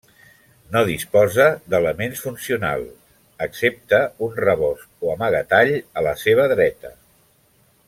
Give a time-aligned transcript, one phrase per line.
[0.75, 2.87] No disposa d'elements funcionals,
[3.47, 6.95] excepte un rebost o amagatall a la seva dreta.